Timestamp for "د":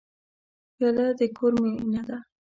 1.17-1.19